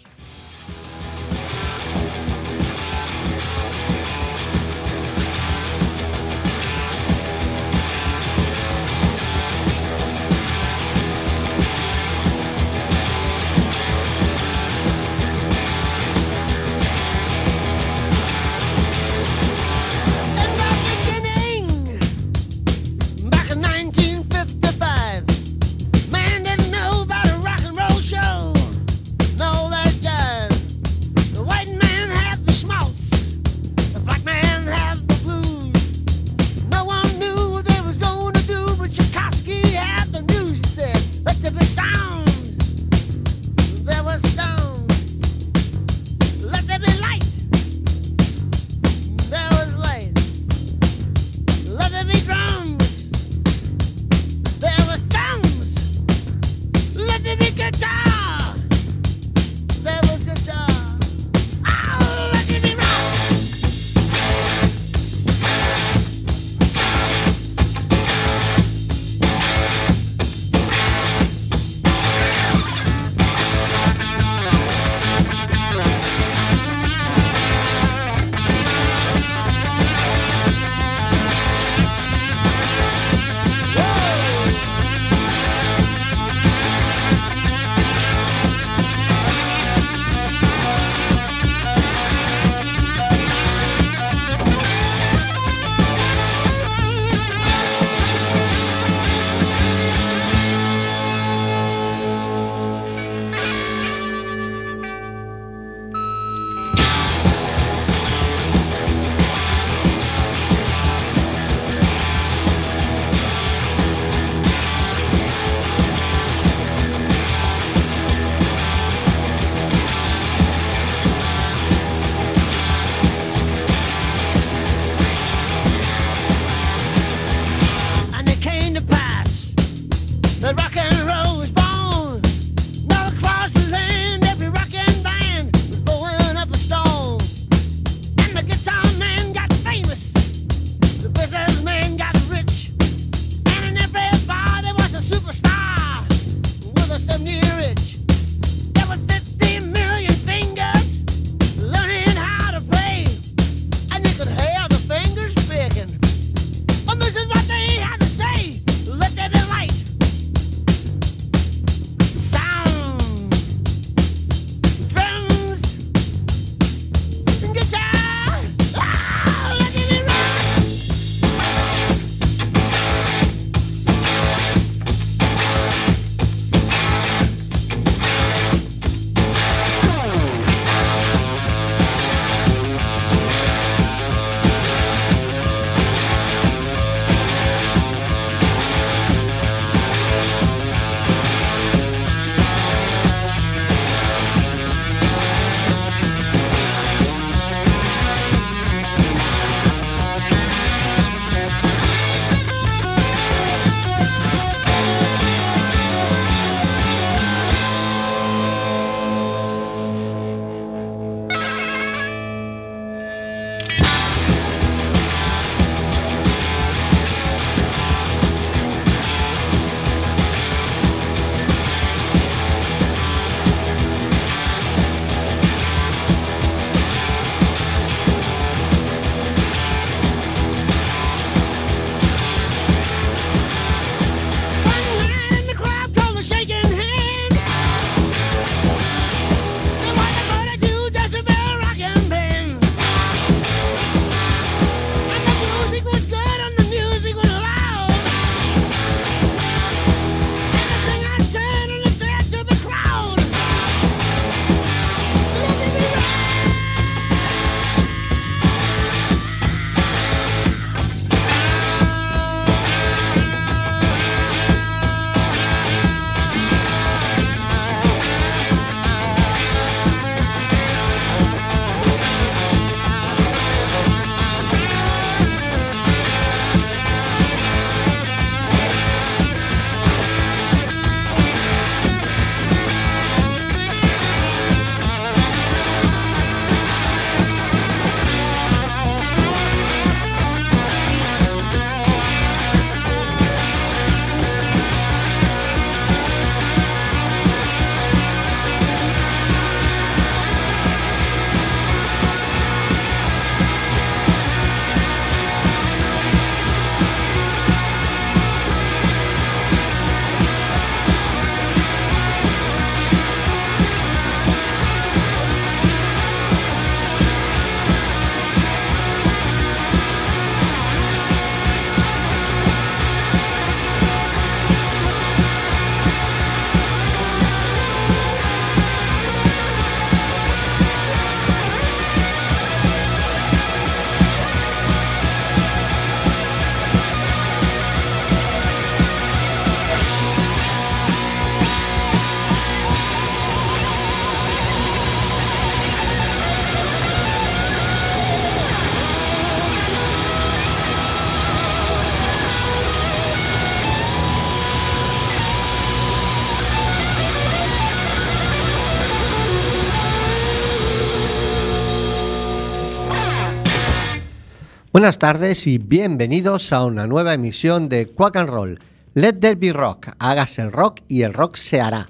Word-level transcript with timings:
Buenas 364.84 364.98
tardes 364.98 365.46
y 365.46 365.56
bienvenidos 365.56 366.52
a 366.52 366.62
una 366.66 366.86
nueva 366.86 367.14
emisión 367.14 367.70
de 367.70 367.86
Quack 367.86 368.16
and 368.16 368.28
Roll. 368.28 368.58
Let 368.92 369.14
there 369.14 369.34
be 369.34 369.50
rock, 369.50 369.88
hágase 369.98 370.42
el 370.42 370.52
rock 370.52 370.80
y 370.88 371.04
el 371.04 371.14
rock 371.14 371.36
se 371.36 371.62
hará. 371.62 371.88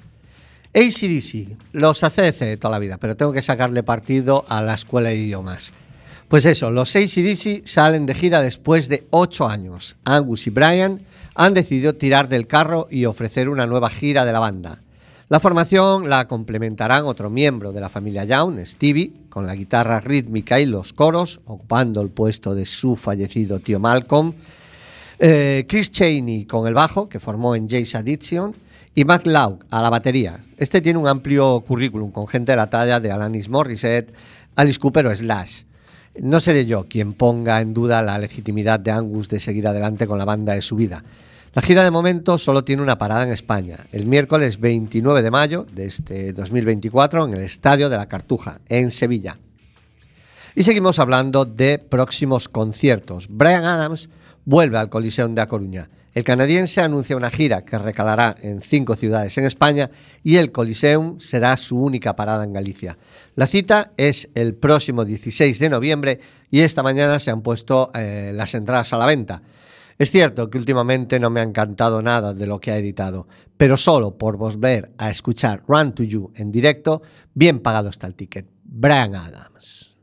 ACDC, 0.73 1.57
los 1.73 2.05
ACDC 2.05 2.39
de 2.39 2.57
toda 2.57 2.71
la 2.71 2.79
vida, 2.79 2.99
pero 2.99 3.17
tengo 3.17 3.33
que 3.33 3.43
sacarle 3.43 3.83
partido 3.83 4.45
a 4.47 4.63
la 4.63 4.75
escuela 4.75 5.09
de 5.09 5.17
idiomas. 5.17 5.73
Pues 6.29 6.47
eso, 6.47 6.71
los 6.71 6.95
ACDC 6.95 7.67
salen 7.67 8.07
de 8.07 8.15
gira 8.15 8.41
después 8.41 8.89
de 8.89 9.05
8 9.11 9.49
años. 9.49 9.97
Angus 10.05 10.47
y 10.47 10.51
Brian 10.51 11.01
han 11.35 11.53
decidido 11.53 11.97
tirar 11.97 12.29
del 12.29 12.47
carro 12.47 12.87
y 12.89 13.07
ofrecer 13.07 13.49
una 13.49 13.67
nueva 13.67 13.91
gira 13.91 14.25
de 14.25 14.33
la 14.33 14.39
banda. 14.39 14.84
La 15.35 15.41
formación 15.41 16.09
la 16.09 16.29
complementarán 16.29 17.07
otro 17.07 17.29
miembro 17.29 17.73
de 17.73 17.81
la 17.81 17.89
familia 17.89 18.23
Young, 18.23 18.61
Stevie, 18.61 19.11
con 19.29 19.49
la 19.49 19.57
guitarra 19.57 19.99
rítmica 19.99 20.61
y 20.61 20.65
los 20.65 20.93
coros, 20.93 21.41
ocupando 21.47 22.01
el 22.03 22.11
puesto 22.11 22.55
de 22.55 22.65
su 22.65 22.95
fallecido 22.95 23.59
tío 23.59 23.81
Malcolm. 23.81 24.35
Eh, 25.19 25.65
Chris 25.69 25.91
Cheney 25.91 26.45
con 26.45 26.69
el 26.69 26.75
bajo, 26.75 27.09
que 27.09 27.19
formó 27.19 27.57
en 27.57 27.69
Jay's 27.69 27.97
Addiction, 27.97 28.55
y 28.95 29.05
Matt 29.05 29.27
Laug 29.27 29.59
a 29.71 29.83
la 29.83 29.91
batería. 29.91 30.39
Este 30.57 30.81
tiene 30.81 31.01
un 31.01 31.09
amplio 31.09 31.65
currículum 31.67 32.13
con 32.13 32.29
gente 32.29 32.53
de 32.53 32.57
la 32.57 32.71
talla 32.71 33.01
de 33.01 33.11
Alanis 33.11 33.49
Morissette, 33.49 34.15
Alice 34.55 34.79
Cooper 34.79 35.07
o 35.07 35.17
Slash. 35.17 35.63
No 36.23 36.39
seré 36.39 36.65
yo 36.65 36.87
quien 36.89 37.13
ponga 37.13 37.61
en 37.61 37.75
duda 37.75 38.03
la 38.03 38.19
legitimidad 38.19 38.79
de 38.79 38.93
Angus 38.93 39.29
de 39.29 39.41
seguir 39.41 39.67
adelante 39.67 40.07
con 40.07 40.17
la 40.17 40.27
banda 40.27 40.55
de 40.55 40.63
su 40.63 40.77
vida. 40.77 41.03
La 41.55 41.63
gira 41.63 41.85
de 41.85 41.93
momento 41.93 42.37
solo 42.37 42.65
tiene 42.65 42.83
una 42.83 42.99
parada 42.99 43.23
en 43.23 43.31
España, 43.31 43.87
el 43.93 44.07
miércoles 44.09 44.59
29 44.59 45.23
de 45.23 45.31
mayo 45.31 45.65
de 45.73 45.87
este 45.87 46.33
2024 46.33 47.27
en 47.27 47.35
el 47.35 47.43
Estadio 47.43 47.89
de 47.89 47.97
la 47.97 48.09
Cartuja, 48.09 48.61
en 48.69 48.91
Sevilla. 48.91 49.39
Y 50.57 50.65
seguimos 50.65 50.99
hablando 50.99 51.45
de 51.45 51.79
próximos 51.79 52.49
conciertos. 52.49 53.29
Brian 53.29 53.65
Adams 53.67 54.11
vuelve 54.45 54.79
al 54.79 54.89
Coliseum 54.89 55.37
de 55.37 55.43
A 55.43 55.47
Coruña. 55.47 55.89
El 56.13 56.25
canadiense 56.25 56.81
anuncia 56.81 57.17
una 57.17 57.31
gira 57.31 57.65
que 57.65 57.79
recalará 57.79 58.35
en 58.43 58.61
cinco 58.61 58.97
ciudades 58.97 59.39
en 59.39 59.45
España 59.45 59.93
y 60.25 60.37
el 60.37 60.51
Coliseum 60.51 61.21
será 61.21 61.57
su 61.57 61.79
única 61.81 62.17
parada 62.17 62.43
en 62.43 62.53
Galicia. 62.53 62.99
La 63.37 63.47
cita 63.47 63.93
es 63.97 64.29
el 64.35 64.55
próximo 64.55 65.05
16 65.05 65.57
de 65.61 65.71
noviembre 65.71 66.21
y 66.51 66.63
esta 66.63 66.83
mañana 66.83 67.21
se 67.21 67.31
han 67.31 67.43
puesto 67.43 67.93
eh, 67.95 68.33
las 68.35 68.57
entradas 68.57 68.93
a 68.93 68.99
la 68.99 69.07
venta. 69.07 69.43
Es 69.99 70.11
cierto 70.11 70.51
que 70.51 70.59
últimamente 70.59 71.21
no 71.21 71.31
me 71.31 71.41
ha 71.41 71.45
encantado 71.45 72.03
nada 72.03 72.35
de 72.35 72.47
lo 72.47 72.61
que 72.61 72.73
ha 72.73 72.79
editado, 72.79 73.29
pero 73.57 73.77
solo 73.77 74.19
por 74.19 74.37
volver 74.37 74.93
a 74.99 75.11
escuchar 75.11 75.63
Run 75.69 75.95
to 75.95 76.03
You 76.03 76.33
en 76.35 76.51
directo, 76.51 77.03
bien 77.33 77.61
pagado 77.61 77.91
está 77.91 78.07
el 78.07 78.15
ticket. 78.15 78.47
Brian 78.65 79.15
Adams. 79.15 79.94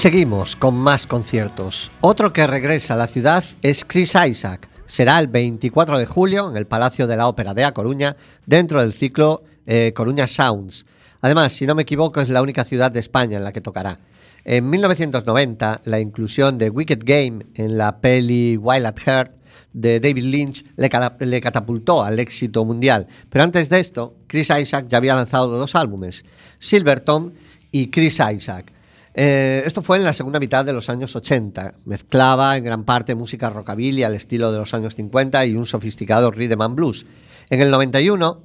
Seguimos 0.00 0.56
con 0.56 0.76
más 0.76 1.06
conciertos. 1.06 1.92
Otro 2.00 2.32
que 2.32 2.46
regresa 2.46 2.94
a 2.94 2.96
la 2.96 3.06
ciudad 3.06 3.44
es 3.60 3.84
Chris 3.84 4.14
Isaac. 4.14 4.66
Será 4.86 5.20
el 5.20 5.26
24 5.26 5.98
de 5.98 6.06
julio 6.06 6.48
en 6.48 6.56
el 6.56 6.66
Palacio 6.66 7.06
de 7.06 7.18
la 7.18 7.28
Ópera 7.28 7.52
de 7.52 7.64
A 7.64 7.72
Coruña, 7.72 8.16
dentro 8.46 8.80
del 8.80 8.94
ciclo 8.94 9.44
eh, 9.66 9.92
Coruña 9.94 10.26
Sounds. 10.26 10.86
Además, 11.20 11.52
si 11.52 11.66
no 11.66 11.74
me 11.74 11.82
equivoco, 11.82 12.22
es 12.22 12.30
la 12.30 12.40
única 12.40 12.64
ciudad 12.64 12.90
de 12.90 13.00
España 13.00 13.36
en 13.36 13.44
la 13.44 13.52
que 13.52 13.60
tocará. 13.60 14.00
En 14.46 14.70
1990, 14.70 15.82
la 15.84 16.00
inclusión 16.00 16.56
de 16.56 16.70
Wicked 16.70 17.00
Game 17.04 17.44
en 17.56 17.76
la 17.76 18.00
peli 18.00 18.56
Wild 18.56 18.86
at 18.86 18.98
Heart 19.00 19.32
de 19.74 20.00
David 20.00 20.24
Lynch 20.24 20.64
le, 20.76 21.40
catapultó 21.42 22.02
al 22.02 22.18
éxito 22.18 22.64
mundial. 22.64 23.06
Pero 23.28 23.44
antes 23.44 23.68
de 23.68 23.80
esto, 23.80 24.14
Chris 24.28 24.48
Isaac 24.48 24.86
ya 24.88 24.96
había 24.96 25.14
lanzado 25.14 25.48
dos 25.58 25.74
álbumes, 25.74 26.24
Silverton 26.58 27.34
y 27.70 27.88
Chris 27.90 28.18
Isaac. 28.34 28.72
Eh, 29.14 29.62
esto 29.66 29.82
fue 29.82 29.96
en 29.96 30.04
la 30.04 30.12
segunda 30.12 30.38
mitad 30.38 30.64
de 30.64 30.72
los 30.72 30.88
años 30.88 31.16
80. 31.16 31.74
Mezclaba 31.84 32.56
en 32.56 32.64
gran 32.64 32.84
parte 32.84 33.14
música 33.14 33.50
rockabilly 33.50 34.04
al 34.04 34.14
estilo 34.14 34.52
de 34.52 34.58
los 34.58 34.72
años 34.72 34.94
50 34.94 35.46
y 35.46 35.54
un 35.56 35.66
sofisticado 35.66 36.30
rhythm 36.30 36.62
and 36.62 36.76
blues. 36.76 37.06
En 37.50 37.60
el 37.60 37.70
91, 37.70 38.40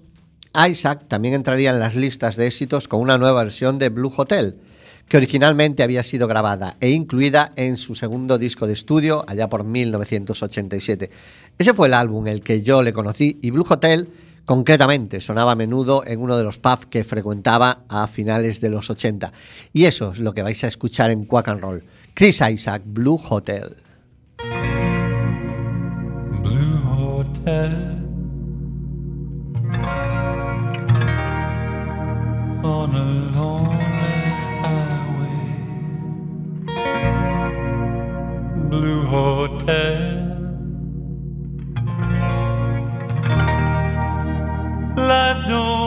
Isaac 0.68 1.04
también 1.08 1.36
entraría 1.36 1.72
en 1.72 1.80
las 1.80 1.96
listas 1.96 2.36
de 2.36 2.48
éxitos 2.48 2.88
con 2.88 3.02
una 3.02 3.18
nueva 3.18 3.44
versión 3.44 3.78
de 3.78 3.90
Blue 3.90 4.14
Hotel, 4.16 4.58
que 5.08 5.18
originalmente 5.18 5.84
había 5.84 6.02
sido 6.02 6.28
grabada 6.28 6.78
e 6.80 6.90
incluida 6.90 7.50
en 7.56 7.78
su 7.78 7.94
segundo 7.94 8.40
disco 8.40 8.66
de 8.66 8.74
estudio 8.74 9.24
allá 9.28 9.48
por 9.50 9.64
1987. 9.64 11.12
Ese 11.60 11.74
fue 11.76 11.88
el 11.88 11.94
álbum 11.94 12.26
el 12.28 12.42
que 12.42 12.64
yo 12.64 12.82
le 12.82 12.94
conocí 12.94 13.38
y 13.42 13.52
Blue 13.52 13.66
Hotel 13.70 14.10
Concretamente, 14.46 15.20
sonaba 15.20 15.54
a 15.54 15.56
menudo 15.56 16.04
en 16.06 16.22
uno 16.22 16.38
de 16.38 16.44
los 16.44 16.60
pubs 16.60 16.86
que 16.86 17.04
frecuentaba 17.04 17.80
a 17.90 18.06
finales 18.06 18.62
de 18.62 18.70
los 18.70 18.90
80. 18.90 19.34
Y 19.74 19.86
eso 19.86 20.12
es 20.12 20.20
lo 20.20 20.34
que 20.34 20.44
vais 20.44 20.64
a 20.64 20.68
escuchar 20.68 21.10
en 21.10 21.26
Quack 21.26 21.48
and 21.48 21.62
Roll. 21.62 21.84
Chris 22.14 22.42
Isaac, 22.42 22.84
Blue 22.86 23.20
Hotel. 23.30 23.76
Blue 26.44 26.78
Hotel. 26.86 28.04
On 32.64 32.96
a 32.96 33.06
highway. 34.64 35.40
Blue 38.70 39.06
Hotel. 39.08 40.25
Life 45.16 45.48
don't 45.48 45.85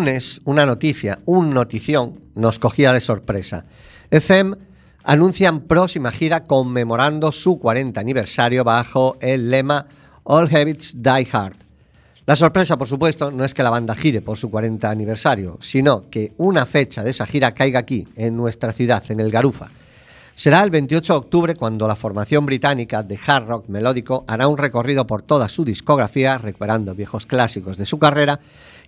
lunes, 0.00 0.40
una 0.46 0.64
noticia, 0.64 1.18
un 1.26 1.50
notición, 1.50 2.20
nos 2.34 2.58
cogía 2.58 2.94
de 2.94 3.02
sorpresa. 3.02 3.66
FM 4.10 4.56
anuncian 5.04 5.60
próxima 5.60 6.10
gira 6.10 6.44
conmemorando 6.44 7.32
su 7.32 7.58
40 7.58 8.00
aniversario 8.00 8.64
bajo 8.64 9.18
el 9.20 9.50
lema 9.50 9.86
All 10.24 10.48
Habits 10.50 11.02
Die 11.02 11.28
Hard. 11.30 11.56
La 12.24 12.34
sorpresa, 12.34 12.78
por 12.78 12.88
supuesto, 12.88 13.30
no 13.30 13.44
es 13.44 13.52
que 13.52 13.62
la 13.62 13.68
banda 13.68 13.94
gire 13.94 14.22
por 14.22 14.38
su 14.38 14.50
40 14.50 14.88
aniversario, 14.88 15.58
sino 15.60 16.08
que 16.08 16.32
una 16.38 16.64
fecha 16.64 17.04
de 17.04 17.10
esa 17.10 17.26
gira 17.26 17.52
caiga 17.52 17.80
aquí, 17.80 18.08
en 18.16 18.38
nuestra 18.38 18.72
ciudad, 18.72 19.04
en 19.10 19.20
el 19.20 19.30
Garufa. 19.30 19.68
Será 20.34 20.62
el 20.62 20.70
28 20.70 21.12
de 21.12 21.18
octubre 21.18 21.54
cuando 21.54 21.86
la 21.86 21.94
formación 21.94 22.46
británica 22.46 23.02
de 23.02 23.20
hard 23.26 23.46
rock 23.46 23.68
melódico 23.68 24.24
hará 24.26 24.48
un 24.48 24.56
recorrido 24.56 25.06
por 25.06 25.20
toda 25.20 25.50
su 25.50 25.66
discografía, 25.66 26.38
recuperando 26.38 26.94
viejos 26.94 27.26
clásicos 27.26 27.76
de 27.76 27.84
su 27.84 27.98
carrera 27.98 28.40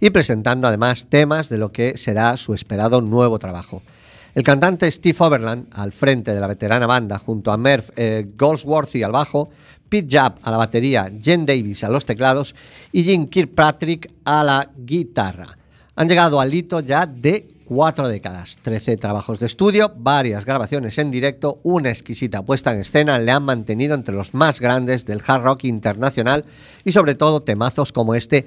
y 0.02 0.10
presentando 0.10 0.66
además 0.66 1.06
temas 1.08 1.48
de 1.48 1.58
lo 1.58 1.70
que 1.70 1.96
será 1.96 2.36
su 2.36 2.54
esperado 2.54 3.00
nuevo 3.00 3.38
trabajo. 3.38 3.82
El 4.34 4.42
cantante 4.42 4.90
Steve 4.90 5.16
Overland, 5.16 5.68
al 5.72 5.92
frente 5.92 6.34
de 6.34 6.40
la 6.40 6.48
veterana 6.48 6.88
banda, 6.88 7.18
junto 7.18 7.52
a 7.52 7.56
Merv 7.56 7.84
eh, 7.94 8.26
Goldsworthy 8.36 9.04
al 9.04 9.12
bajo, 9.12 9.50
Pete 9.88 10.18
Jubb 10.18 10.40
a 10.42 10.50
la 10.50 10.56
batería, 10.56 11.08
Jen 11.22 11.46
Davis 11.46 11.84
a 11.84 11.88
los 11.88 12.04
teclados 12.04 12.56
y 12.90 13.04
Jim 13.04 13.28
Kirkpatrick 13.28 14.10
a 14.24 14.42
la 14.42 14.68
guitarra. 14.76 15.46
Han 15.94 16.08
llegado 16.08 16.40
al 16.40 16.52
hito 16.52 16.80
ya 16.80 17.06
de 17.06 17.46
cuatro 17.64 18.08
décadas, 18.08 18.58
13 18.60 18.96
trabajos 18.96 19.38
de 19.38 19.46
estudio, 19.46 19.92
varias 19.96 20.44
grabaciones 20.44 20.98
en 20.98 21.10
directo, 21.12 21.60
una 21.62 21.90
exquisita 21.90 22.42
puesta 22.42 22.72
en 22.72 22.80
escena 22.80 23.18
le 23.18 23.30
han 23.30 23.44
mantenido 23.44 23.94
entre 23.94 24.14
los 24.14 24.34
más 24.34 24.60
grandes 24.60 25.06
del 25.06 25.22
hard 25.24 25.44
rock 25.44 25.64
internacional 25.64 26.44
y 26.84 26.92
sobre 26.92 27.14
todo 27.14 27.42
temazos 27.42 27.92
como 27.92 28.14
este 28.14 28.46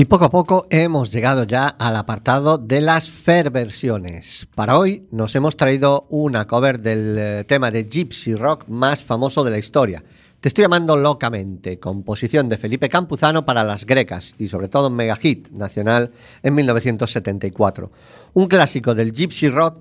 Y 0.00 0.04
poco 0.04 0.26
a 0.26 0.30
poco 0.30 0.64
hemos 0.70 1.10
llegado 1.10 1.42
ya 1.42 1.66
al 1.66 1.96
apartado 1.96 2.56
de 2.56 2.80
las 2.80 3.10
fair 3.10 3.50
versiones. 3.50 4.46
Para 4.54 4.78
hoy 4.78 5.08
nos 5.10 5.34
hemos 5.34 5.56
traído 5.56 6.06
una 6.08 6.46
cover 6.46 6.78
del 6.78 7.16
eh, 7.18 7.44
tema 7.48 7.72
de 7.72 7.82
Gypsy 7.82 8.36
Rock 8.36 8.68
más 8.68 9.02
famoso 9.02 9.42
de 9.42 9.50
la 9.50 9.58
historia. 9.58 10.04
Te 10.40 10.50
estoy 10.50 10.62
llamando 10.62 10.96
locamente, 10.96 11.80
composición 11.80 12.48
de 12.48 12.58
Felipe 12.58 12.88
Campuzano 12.88 13.44
para 13.44 13.64
las 13.64 13.84
grecas 13.84 14.36
y 14.38 14.46
sobre 14.46 14.68
todo 14.68 14.88
mega 14.88 15.16
hit 15.16 15.48
nacional 15.50 16.12
en 16.44 16.54
1974. 16.54 17.90
Un 18.34 18.46
clásico 18.46 18.94
del 18.94 19.10
Gypsy 19.10 19.48
Rock 19.48 19.80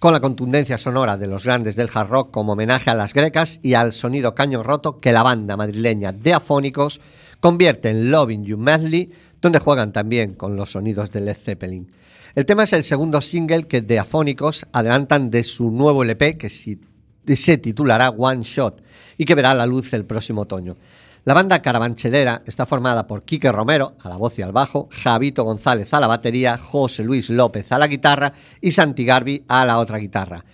con 0.00 0.12
la 0.12 0.18
contundencia 0.18 0.76
sonora 0.76 1.16
de 1.16 1.28
los 1.28 1.44
grandes 1.44 1.76
del 1.76 1.88
hard 1.94 2.08
rock 2.08 2.30
como 2.32 2.54
homenaje 2.54 2.90
a 2.90 2.96
las 2.96 3.14
grecas 3.14 3.60
y 3.62 3.74
al 3.74 3.92
sonido 3.92 4.34
caño 4.34 4.64
roto 4.64 4.98
que 4.98 5.12
la 5.12 5.22
banda 5.22 5.56
madrileña 5.56 6.10
de 6.10 6.34
Afónicos 6.34 7.00
convierte 7.38 7.90
en 7.90 8.10
Loving 8.10 8.44
You 8.44 8.58
Madly 8.58 9.12
donde 9.42 9.58
juegan 9.58 9.92
también 9.92 10.34
con 10.34 10.56
los 10.56 10.72
sonidos 10.72 11.10
de 11.12 11.20
Led 11.20 11.36
Zeppelin. 11.36 11.88
El 12.34 12.46
tema 12.46 12.62
es 12.62 12.72
el 12.72 12.84
segundo 12.84 13.20
single 13.20 13.64
que 13.64 13.82
The 13.82 13.98
Afónicos 13.98 14.64
adelantan 14.72 15.30
de 15.30 15.42
su 15.42 15.70
nuevo 15.70 16.02
LP 16.02 16.38
que 16.38 16.48
se 16.48 17.58
titulará 17.58 18.08
One 18.10 18.44
Shot 18.44 18.82
y 19.18 19.26
que 19.26 19.34
verá 19.34 19.52
la 19.52 19.66
luz 19.66 19.92
el 19.92 20.06
próximo 20.06 20.42
otoño. 20.42 20.76
La 21.24 21.34
banda 21.34 21.60
carabanchedera 21.60 22.42
está 22.46 22.66
formada 22.66 23.06
por 23.06 23.24
Quique 23.24 23.52
Romero 23.52 23.94
a 24.02 24.08
la 24.08 24.16
voz 24.16 24.38
y 24.38 24.42
al 24.42 24.50
bajo, 24.50 24.88
Javito 24.90 25.44
González 25.44 25.92
a 25.92 26.00
la 26.00 26.06
batería, 26.06 26.56
José 26.58 27.04
Luis 27.04 27.28
López 27.30 27.70
a 27.70 27.78
la 27.78 27.86
guitarra 27.86 28.32
y 28.60 28.70
Santi 28.70 29.04
Garbi 29.04 29.44
a 29.46 29.64
la 29.64 29.78
otra 29.78 29.98
guitarra. 29.98 30.44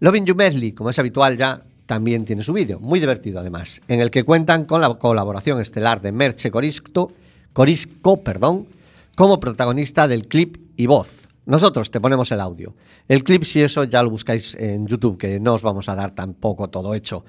Loving 0.00 0.26
You 0.26 0.36
como 0.74 0.90
es 0.90 0.98
habitual 0.98 1.36
ya, 1.36 1.60
también 1.86 2.24
tiene 2.24 2.42
su 2.42 2.52
vídeo, 2.52 2.80
muy 2.80 2.98
divertido 2.98 3.38
además, 3.38 3.80
en 3.86 4.00
el 4.00 4.10
que 4.10 4.24
cuentan 4.24 4.64
con 4.64 4.80
la 4.80 4.94
colaboración 4.94 5.60
estelar 5.60 6.00
de 6.00 6.10
Merche 6.10 6.50
Corisco, 6.50 7.12
Corisco 7.56 8.22
perdón, 8.22 8.66
como 9.16 9.40
protagonista 9.40 10.06
del 10.06 10.28
clip 10.28 10.58
y 10.76 10.84
voz. 10.84 11.26
Nosotros 11.46 11.90
te 11.90 12.02
ponemos 12.02 12.30
el 12.30 12.42
audio. 12.42 12.74
El 13.08 13.24
clip, 13.24 13.44
si 13.44 13.62
eso, 13.62 13.84
ya 13.84 14.02
lo 14.02 14.10
buscáis 14.10 14.54
en 14.56 14.86
YouTube, 14.86 15.16
que 15.16 15.40
no 15.40 15.54
os 15.54 15.62
vamos 15.62 15.88
a 15.88 15.94
dar 15.94 16.14
tampoco 16.14 16.68
todo 16.68 16.92
hecho. 16.92 17.24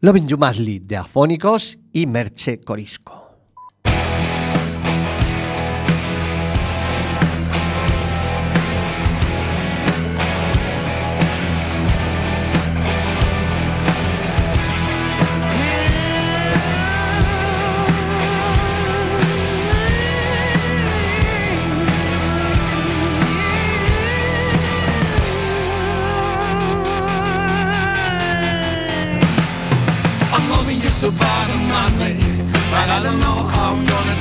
Loving 0.00 0.26
You 0.26 0.38
Madly 0.38 0.80
de 0.80 0.96
Afónicos 0.96 1.78
y 1.92 2.08
Merche 2.08 2.58
Corisco. 2.58 3.25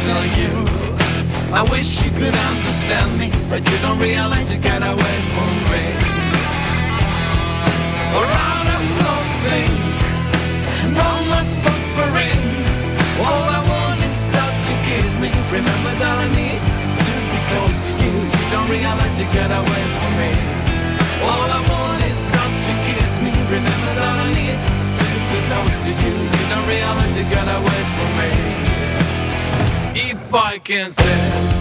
Tell 0.06 0.26
you. 0.38 0.54
I 1.50 1.66
wish 1.74 2.04
you 2.04 2.12
could 2.12 2.38
understand 2.52 3.18
me, 3.18 3.34
but 3.50 3.66
you 3.66 3.78
don't 3.82 3.98
realize 3.98 4.52
you 4.54 4.60
get 4.62 4.86
away 4.86 5.18
from 5.34 5.54
me. 5.74 5.86
Or 8.14 8.26
I 8.30 8.54
don't 8.70 8.90
know 9.02 9.20
think, 9.46 9.74
no 11.02 11.10
more 11.30 11.48
suffering. 11.64 12.42
All 13.26 13.46
I 13.58 13.62
want 13.66 13.98
is 14.06 14.18
that 14.30 14.54
you 14.70 14.78
kiss 14.86 15.18
me. 15.18 15.34
Remember 15.50 15.94
that 15.98 16.18
I 16.22 16.28
need 16.38 16.62
to 17.06 17.14
be 17.32 17.40
close 17.50 17.78
to 17.88 17.92
you. 17.98 18.14
You 18.14 18.46
don't 18.54 18.70
realize 18.70 19.16
you 19.18 19.28
get 19.34 19.50
away 19.50 19.84
from 19.98 20.14
me. 20.22 20.32
All 21.26 21.50
I 21.50 21.62
want 21.66 22.02
is 22.06 22.20
that 22.30 22.52
you 22.68 22.76
kiss 22.94 23.14
me. 23.26 23.34
Remember 23.58 23.92
that 23.98 24.16
I 24.22 24.28
need 24.38 24.60
to 25.02 25.08
be 25.34 25.40
close 25.50 25.76
to 25.82 25.92
you. 26.04 26.14
You 26.14 26.46
don't 26.54 26.68
realize 26.70 27.14
you 27.18 27.26
got 27.34 27.50
away 27.50 27.82
from 27.98 28.12
me. 28.22 28.75
If 30.28 30.34
I 30.34 30.58
can 30.58 30.92
say 30.92 31.55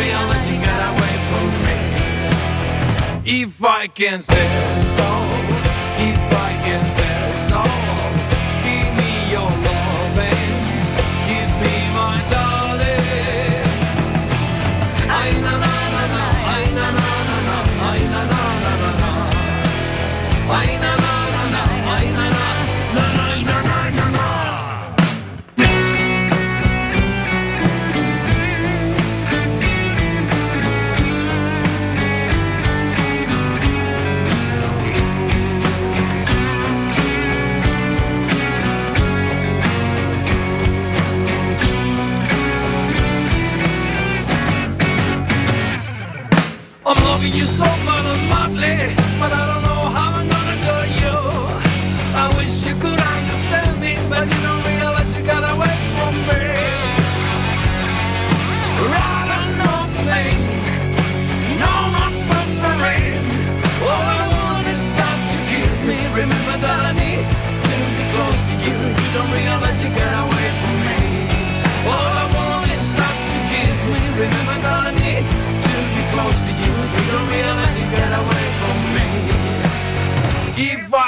You 0.00 0.56
away 0.92 1.14
from 1.28 1.46
me. 1.66 3.42
If 3.42 3.62
I 3.62 3.86
can 3.86 4.20
say 4.22 4.48
so, 4.96 5.39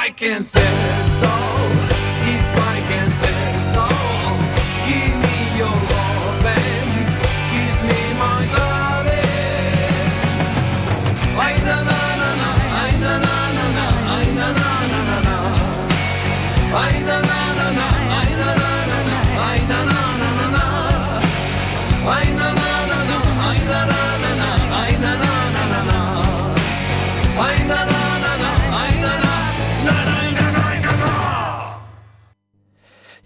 I 0.03 0.11
can 0.11 0.43
say 0.43 0.72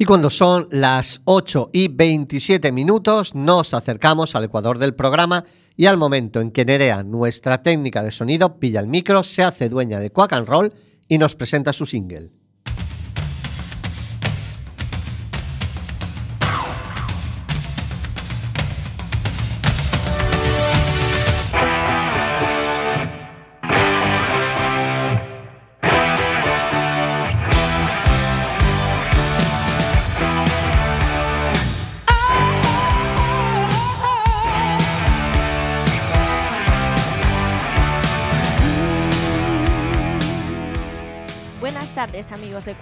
cuando 0.07 0.31
son 0.31 0.69
las 0.71 1.21
8 1.25 1.71
y 1.73 1.89
27 1.89 2.71
minutos, 2.71 3.35
nos 3.35 3.75
acercamos 3.75 4.37
al 4.37 4.45
ecuador 4.45 4.79
del 4.79 4.95
programa 4.95 5.45
y 5.77 5.87
al 5.87 5.99
momento 5.99 6.41
en 6.41 6.53
que 6.53 6.65
Nerea, 6.65 7.03
nuestra 7.03 7.63
técnica 7.63 8.05
de 8.05 8.13
sonido, 8.13 8.61
pilla 8.61 8.81
el 8.81 8.87
micro, 8.87 9.25
se 9.25 9.43
hace 9.43 9.69
dueña 9.69 9.99
de 9.99 10.11
Quack 10.11 10.33
and 10.35 10.49
Roll 10.49 10.73
y 11.09 11.19
nos 11.19 11.35
presenta 11.35 11.73
su 11.73 11.87
single. 11.87 12.31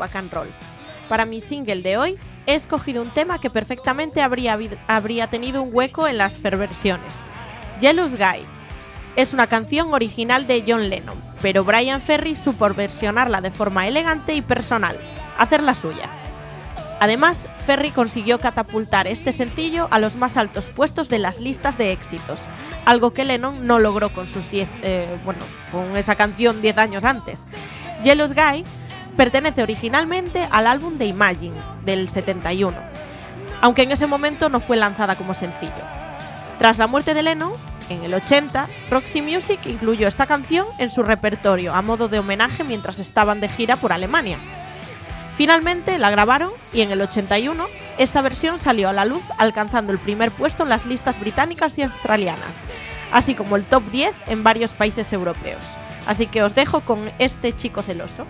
Quack 0.04 0.16
and 0.16 0.32
Roll. 0.32 0.48
Para 1.08 1.24
mi 1.24 1.40
single 1.40 1.82
de 1.82 1.96
hoy, 1.96 2.18
he 2.46 2.54
escogido 2.54 3.02
un 3.02 3.12
tema 3.12 3.40
que 3.40 3.50
perfectamente 3.50 4.20
habría, 4.20 4.58
habría 4.86 5.28
tenido 5.28 5.62
un 5.62 5.70
hueco 5.72 6.06
en 6.06 6.18
las 6.18 6.40
versiones. 6.42 7.14
Jealous 7.80 8.16
Guy. 8.16 8.44
Es 9.16 9.32
una 9.32 9.46
canción 9.46 9.94
original 9.94 10.46
de 10.46 10.64
John 10.66 10.90
Lennon, 10.90 11.16
pero 11.40 11.64
Brian 11.64 12.00
Ferry 12.00 12.34
supo 12.34 12.68
versionarla 12.70 13.40
de 13.40 13.52
forma 13.52 13.86
elegante 13.86 14.34
y 14.34 14.42
personal, 14.42 14.98
hacerla 15.38 15.74
suya. 15.74 16.10
Además, 16.98 17.46
Ferry 17.64 17.90
consiguió 17.90 18.40
catapultar 18.40 19.06
este 19.06 19.30
sencillo 19.30 19.86
a 19.92 20.00
los 20.00 20.16
más 20.16 20.36
altos 20.36 20.66
puestos 20.66 21.08
de 21.08 21.20
las 21.20 21.38
listas 21.40 21.78
de 21.78 21.92
éxitos, 21.92 22.48
algo 22.86 23.12
que 23.12 23.24
Lennon 23.24 23.66
no 23.66 23.78
logró 23.78 24.12
con 24.12 24.26
sus 24.26 24.50
10, 24.50 24.68
eh, 24.82 25.18
bueno, 25.24 25.40
con 25.70 25.96
esa 25.96 26.16
canción 26.16 26.60
10 26.60 26.78
años 26.78 27.04
antes. 27.04 27.46
Jealous 28.02 28.34
Guy 28.34 28.64
pertenece 29.14 29.62
originalmente 29.62 30.48
al 30.50 30.66
álbum 30.66 30.98
de 30.98 31.06
Imagine 31.06 31.56
del 31.84 32.08
71, 32.08 32.76
aunque 33.60 33.82
en 33.82 33.92
ese 33.92 34.06
momento 34.06 34.48
no 34.48 34.60
fue 34.60 34.76
lanzada 34.76 35.16
como 35.16 35.34
sencillo. 35.34 35.72
Tras 36.58 36.78
la 36.78 36.86
muerte 36.86 37.14
de 37.14 37.22
Lennon, 37.22 37.52
en 37.88 38.02
el 38.04 38.14
80, 38.14 38.68
Roxy 38.90 39.20
Music 39.22 39.60
incluyó 39.66 40.08
esta 40.08 40.26
canción 40.26 40.66
en 40.78 40.90
su 40.90 41.02
repertorio 41.02 41.74
a 41.74 41.82
modo 41.82 42.08
de 42.08 42.18
homenaje 42.18 42.64
mientras 42.64 42.98
estaban 42.98 43.40
de 43.40 43.48
gira 43.48 43.76
por 43.76 43.92
Alemania. 43.92 44.38
Finalmente 45.36 45.98
la 45.98 46.10
grabaron 46.10 46.52
y 46.72 46.80
en 46.82 46.92
el 46.92 47.00
81 47.00 47.66
esta 47.98 48.22
versión 48.22 48.58
salió 48.58 48.88
a 48.88 48.92
la 48.92 49.04
luz 49.04 49.22
alcanzando 49.36 49.92
el 49.92 49.98
primer 49.98 50.30
puesto 50.30 50.62
en 50.62 50.68
las 50.68 50.86
listas 50.86 51.20
británicas 51.20 51.76
y 51.78 51.82
australianas, 51.82 52.60
así 53.12 53.34
como 53.34 53.56
el 53.56 53.64
top 53.64 53.82
10 53.90 54.14
en 54.28 54.42
varios 54.44 54.72
países 54.72 55.12
europeos. 55.12 55.64
Así 56.06 56.26
que 56.26 56.42
os 56.42 56.54
dejo 56.54 56.80
con 56.80 57.10
este 57.18 57.54
chico 57.54 57.82
celoso. 57.82 58.26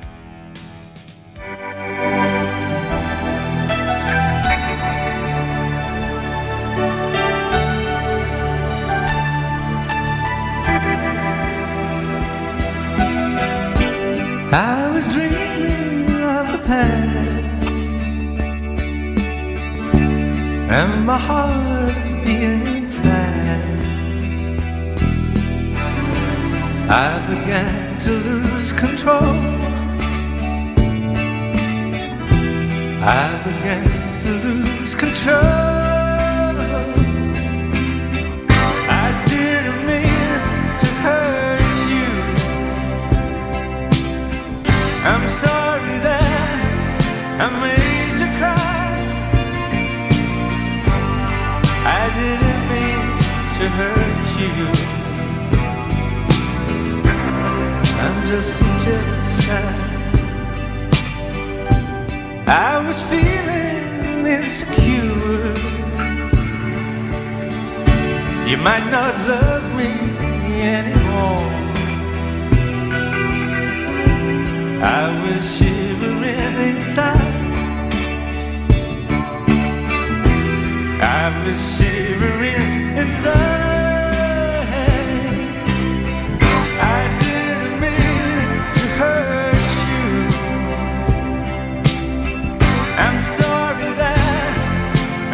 And 20.80 21.06
my 21.06 21.16
heart 21.16 21.94
being 22.24 22.86
fast. 22.90 23.86
I 27.06 27.10
began 27.30 27.98
to 28.00 28.10
lose 28.28 28.72
control. 28.72 29.36
I 33.20 33.24
began 33.46 33.86
to 34.24 34.30
lose 34.46 34.94
control. 34.96 36.56
I 39.04 39.08
didn't 39.30 39.80
mean 39.90 40.40
to 40.82 40.88
hurt 41.04 41.76
you. 41.94 42.10
I'm 45.10 45.26
sorry 45.28 45.96
that 46.08 47.42
I 47.44 47.46
made 47.62 47.83
didn't 52.18 52.62
mean 52.72 53.06
to 53.56 53.64
hurt 53.78 54.26
you. 54.40 54.66
I'm 58.04 58.18
just 58.26 58.54
guy. 59.46 59.94
I 62.46 62.86
was 62.86 62.98
feeling 63.10 64.26
insecure. 64.26 65.54
You 68.50 68.58
might 68.58 68.86
not 68.90 69.14
love 69.26 69.64
me 69.74 69.92
anymore. 70.60 71.50
I 74.82 75.04
was 75.22 75.42
shivering 75.56 76.56
inside. 76.68 77.23
I've 81.26 81.42
been 81.42 81.56
shivering 81.56 82.98
inside. 82.98 83.64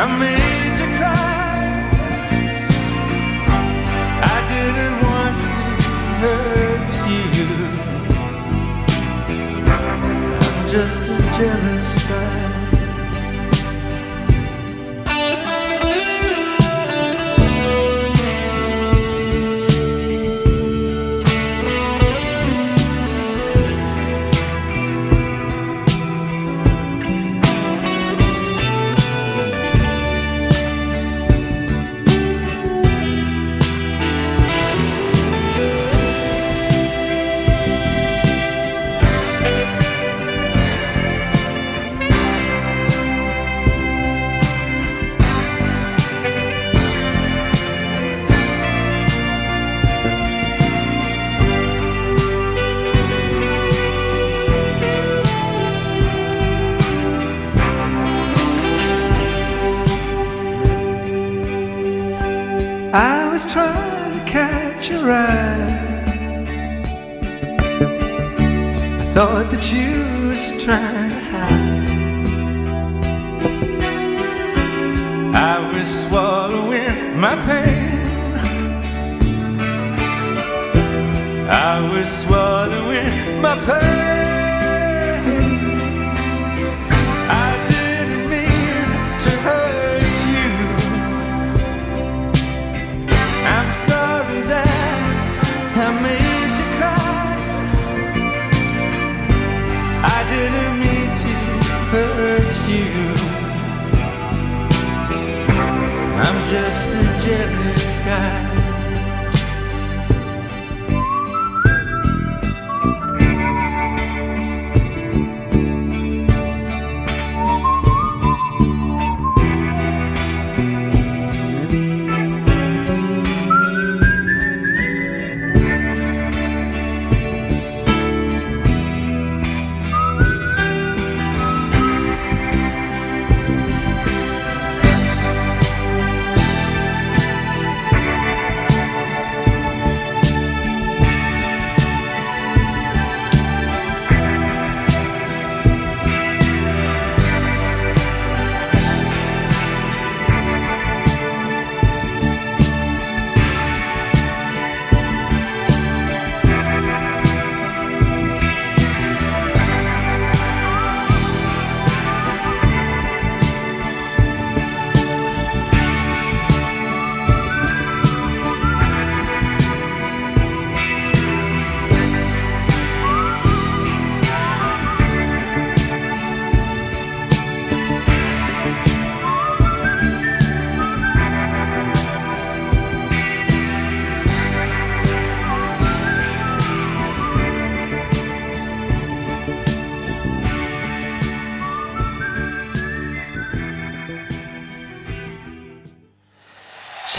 I 0.03 0.07
made 0.19 0.79
you 0.81 0.89
cry. 0.97 1.61
I 4.23 4.39
didn't 4.49 4.97
want 5.05 5.41
to 5.43 5.49
hurt. 6.21 6.60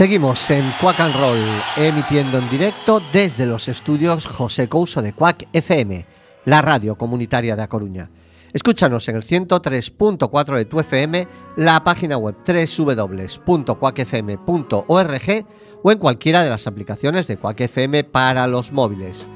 Seguimos 0.02 0.50
en 0.50 0.66
Quack 0.82 1.00
and 1.00 1.16
Roll, 1.16 1.38
emitiendo 1.78 2.40
en 2.40 2.50
directo 2.50 3.04
desde 3.14 3.46
los 3.46 3.68
estudios 3.68 4.26
José 4.26 4.68
Couso 4.68 5.04
de 5.04 5.14
Quack 5.14 5.48
FM, 5.54 6.08
la 6.46 6.64
radio 6.64 6.96
comunitaria 6.96 7.56
de 7.56 7.62
A 7.62 7.68
Coruña. 7.68 8.10
Escúchanos 8.52 9.08
en 9.10 9.18
el 9.18 9.24
103.4 9.24 10.58
de 10.58 10.66
tu 10.66 10.80
FM, 10.80 11.28
la 11.56 11.84
página 11.84 12.18
web 12.18 12.36
www.quackfm.org 12.48 15.46
o 15.84 15.92
en 15.92 16.00
cualquiera 16.00 16.44
de 16.44 16.50
las 16.50 16.66
aplicaciones 16.66 17.28
de 17.28 17.38
Quack 17.38 17.62
FM 17.62 18.04
para 18.06 18.48
los 18.48 18.72
móviles. 18.72 19.28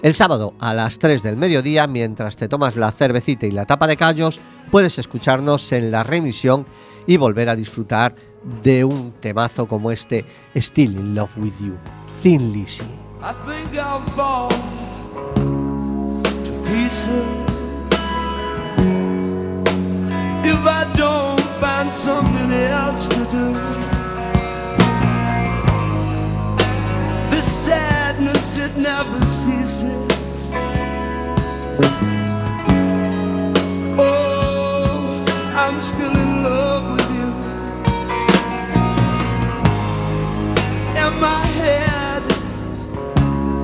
El 0.00 0.14
sábado 0.14 0.54
a 0.58 0.72
las 0.72 0.98
3 0.98 1.22
del 1.22 1.36
mediodía, 1.36 1.86
mientras 1.86 2.38
te 2.38 2.48
tomas 2.48 2.76
la 2.76 2.92
cervecita 2.92 3.44
y 3.44 3.50
la 3.50 3.66
tapa 3.66 3.86
de 3.86 3.98
callos, 3.98 4.40
puedes 4.74 4.98
escucharnos 4.98 5.70
en 5.70 5.92
la 5.92 6.02
remisión 6.02 6.66
y 7.06 7.16
volver 7.16 7.48
a 7.48 7.54
disfrutar 7.54 8.16
de 8.64 8.82
un 8.82 9.12
temazo 9.20 9.68
como 9.68 9.92
este 9.92 10.24
Still 10.56 10.96
in 10.96 11.14
Love 11.14 11.30
with 11.36 11.52
You, 11.60 11.76
Thin 12.20 12.52
Lizzy. 12.52 12.82
If 20.42 20.66
I 20.66 20.84
don't 20.96 21.40
find 21.60 21.94
something 21.94 22.50
else 22.50 23.08
to 23.10 23.24
do. 23.30 23.54
Sadness, 27.40 28.56
it 28.56 28.76
never 28.76 29.24
ceases. 29.26 30.13
I'm 35.66 35.80
still 35.80 36.14
in 36.14 36.42
love 36.42 36.92
with 36.92 37.10
you. 37.16 37.28
And 40.94 41.18
my 41.18 41.46
head 41.58 42.22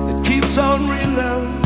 it 0.09 0.25
keeps 0.25 0.57
on 0.57 0.89
reeling. 0.89 1.60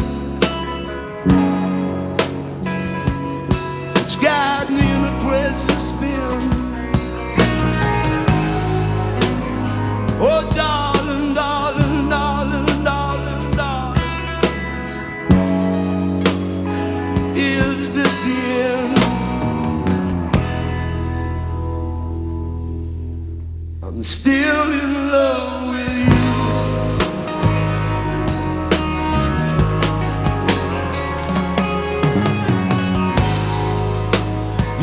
Still 24.06 24.72
in 24.72 25.08
love 25.08 25.70
with 25.70 25.98
you. 25.98 26.06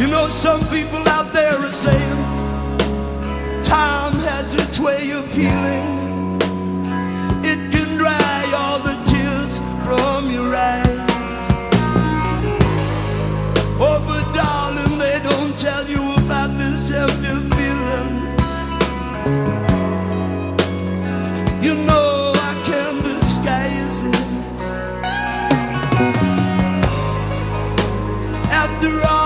You 0.02 0.08
know, 0.08 0.28
some 0.28 0.60
people 0.70 1.08
out 1.08 1.32
there 1.32 1.54
are 1.54 1.70
saying 1.70 2.18
time 3.62 4.14
has 4.14 4.54
its 4.54 4.80
way 4.80 5.12
of 5.12 5.32
healing. 5.32 6.40
It 7.44 7.70
can 7.70 7.98
dry 7.98 8.52
all 8.56 8.80
the 8.80 9.00
tears 9.04 9.60
from 9.86 10.32
your 10.32 10.56
eyes. 10.56 11.50
Oh, 13.78 14.02
but 14.04 14.32
darling, 14.34 14.98
they 14.98 15.20
don't 15.22 15.56
tell 15.56 15.86
you 15.88 16.16
about 16.16 16.58
this 16.58 16.90
empty 16.90 17.21
After 28.72 29.06
all 29.06 29.21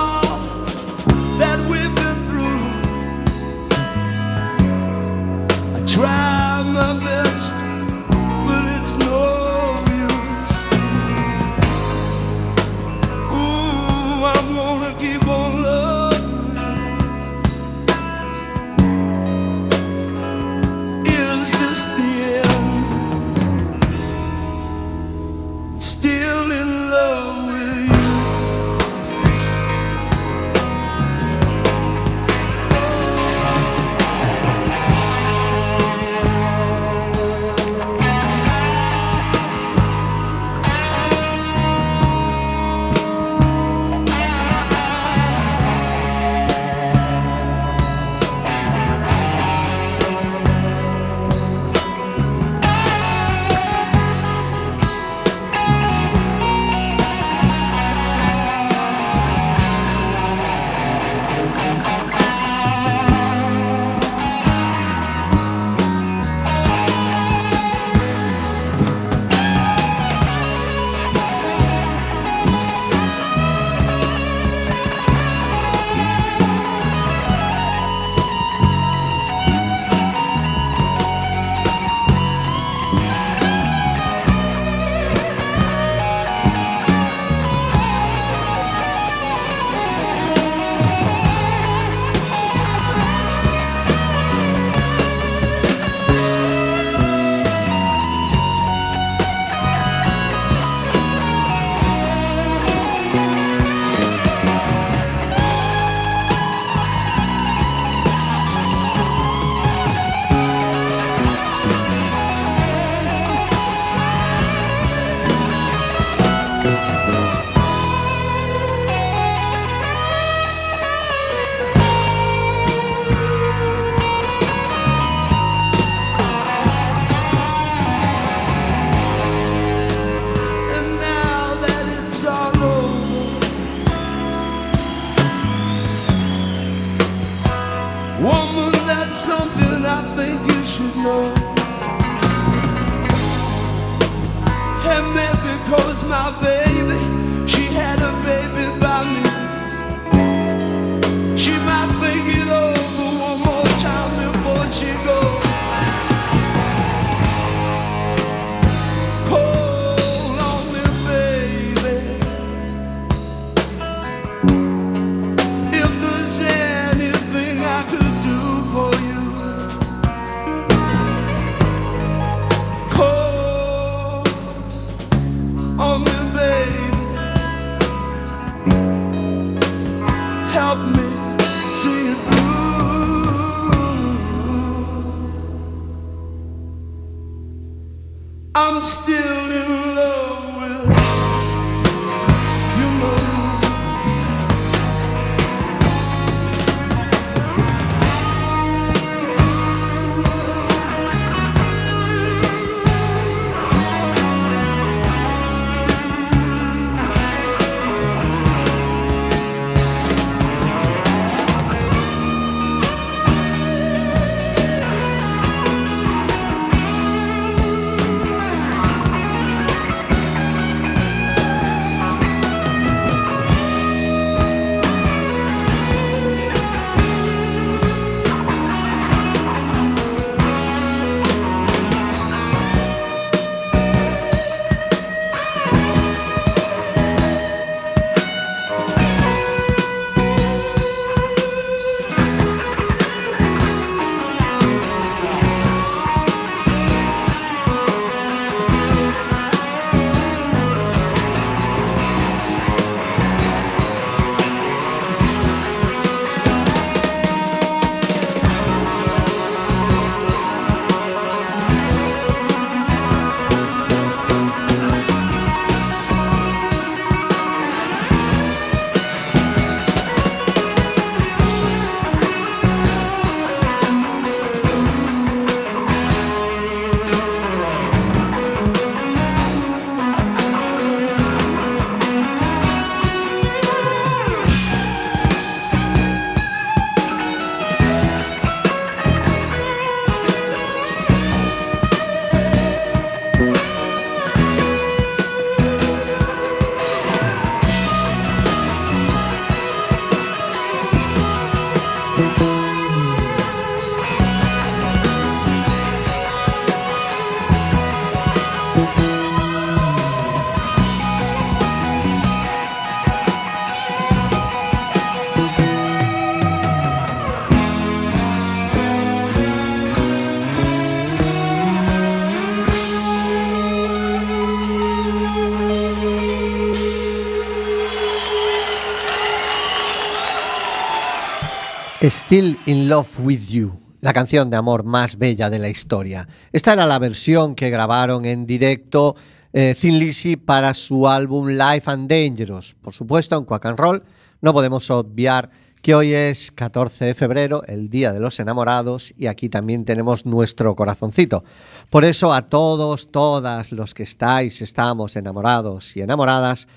Still 332.11 332.57
in 332.67 332.89
Love 332.89 333.19
with 333.19 333.49
You, 333.49 333.81
la 334.01 334.13
canción 334.13 334.49
de 334.49 334.57
amor 334.57 334.85
más 334.85 335.19
bella 335.19 335.51
de 335.51 335.59
la 335.59 335.69
historia. 335.69 336.29
Esta 336.53 336.75
era 336.75 336.87
la 336.87 337.01
versión 337.01 337.57
que 337.57 337.69
grabaron 337.69 338.27
en 338.27 338.47
directo 338.47 339.17
eh, 339.53 339.75
Thin 339.79 339.99
Lizzy 339.99 340.37
para 340.37 340.73
su 340.75 341.09
álbum 341.09 341.49
Life 341.49 341.91
and 341.91 342.09
Dangerous. 342.09 342.77
Por 342.81 342.95
supuesto, 342.95 343.37
en 343.37 343.45
Quack 343.45 343.67
and 343.67 343.79
Roll 343.79 344.05
no 344.41 344.53
podemos 344.53 344.89
obviar 344.91 345.51
que 345.83 345.97
hoy 345.97 346.13
es 346.13 346.53
14 346.53 347.07
de 347.07 347.15
febrero, 347.15 347.63
el 347.67 347.91
Día 347.91 348.13
de 348.13 348.21
los 348.21 348.39
Enamorados, 348.39 349.13
y 349.17 349.27
aquí 349.27 349.49
también 349.49 349.85
tenemos 349.85 350.27
nuestro 350.27 350.77
corazoncito. 350.77 351.43
Por 351.91 352.05
eso 352.05 352.33
a 352.33 352.43
todos, 352.43 353.11
todas 353.11 353.73
los 353.73 353.95
que 353.95 354.05
estáis, 354.05 354.63
estamos 354.63 355.17
enamorados 355.17 355.97
y 355.97 356.03
enamoradas, 356.03 356.69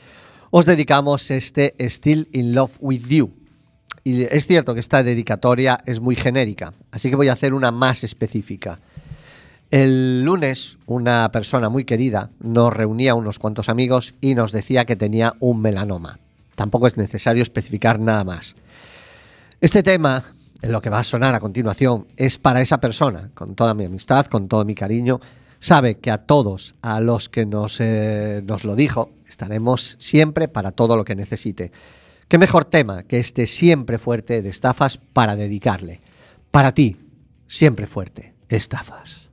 os 0.49 0.65
dedicamos 0.65 1.29
este 1.29 1.75
Still 1.79 2.27
in 2.31 2.55
Love 2.55 2.77
with 2.79 3.05
You. 3.07 3.38
Y 4.09 4.23
es 4.23 4.47
cierto 4.47 4.73
que 4.73 4.79
esta 4.79 5.03
dedicatoria 5.03 5.77
es 5.85 5.99
muy 5.99 6.15
genérica, 6.15 6.73
así 6.89 7.11
que 7.11 7.15
voy 7.15 7.27
a 7.27 7.33
hacer 7.33 7.53
una 7.53 7.69
más 7.69 8.03
específica. 8.03 8.79
El 9.69 10.23
lunes 10.23 10.79
una 10.87 11.31
persona 11.31 11.69
muy 11.69 11.85
querida 11.85 12.31
nos 12.39 12.73
reunía 12.73 13.13
unos 13.13 13.37
cuantos 13.37 13.69
amigos 13.69 14.15
y 14.19 14.33
nos 14.33 14.51
decía 14.51 14.85
que 14.85 14.95
tenía 14.95 15.35
un 15.39 15.61
melanoma. 15.61 16.17
Tampoco 16.55 16.87
es 16.87 16.97
necesario 16.97 17.43
especificar 17.43 17.99
nada 17.99 18.23
más. 18.23 18.55
Este 19.61 19.83
tema, 19.83 20.23
en 20.63 20.71
lo 20.71 20.81
que 20.81 20.89
va 20.89 20.97
a 20.97 21.03
sonar 21.03 21.35
a 21.35 21.39
continuación, 21.39 22.07
es 22.17 22.39
para 22.39 22.61
esa 22.61 22.79
persona, 22.79 23.29
con 23.35 23.53
toda 23.53 23.75
mi 23.75 23.85
amistad, 23.85 24.25
con 24.25 24.47
todo 24.47 24.65
mi 24.65 24.73
cariño. 24.73 25.19
Sabe 25.59 25.99
que 25.99 26.09
a 26.09 26.17
todos, 26.17 26.73
a 26.81 26.99
los 26.99 27.29
que 27.29 27.45
nos, 27.45 27.79
eh, 27.79 28.41
nos 28.43 28.63
lo 28.63 28.75
dijo, 28.75 29.11
estaremos 29.27 29.97
siempre 29.99 30.47
para 30.47 30.71
todo 30.71 30.97
lo 30.97 31.05
que 31.05 31.15
necesite. 31.15 31.71
¿Qué 32.29 32.37
mejor 32.37 32.65
tema 32.65 33.01
que 33.01 33.17
este 33.17 33.47
siempre 33.47 33.97
fuerte 33.97 34.43
de 34.43 34.49
estafas 34.49 34.99
para 34.99 35.35
dedicarle? 35.35 35.99
Para 36.51 36.75
ti, 36.75 36.95
siempre 37.47 37.87
fuerte, 37.87 38.35
estafas. 38.49 39.28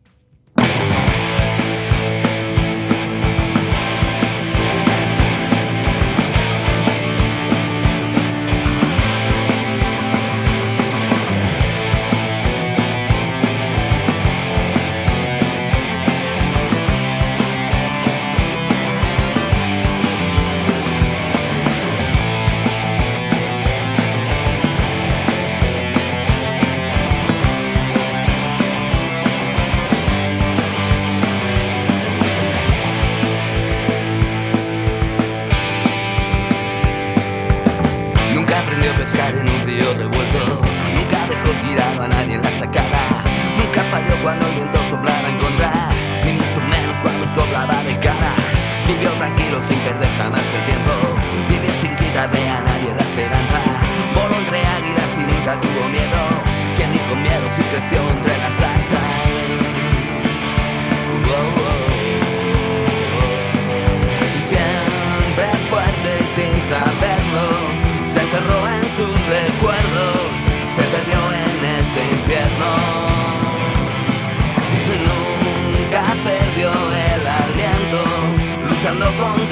telephone 78.87 79.46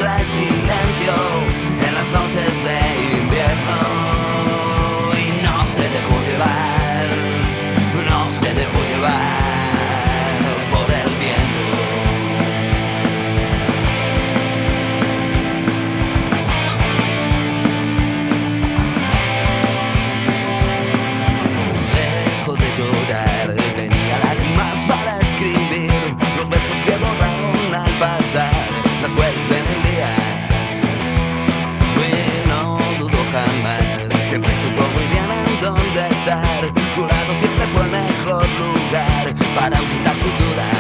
Para 39.65 39.79
evitar 39.79 40.13
sus 40.17 40.31
dudas 40.31 40.77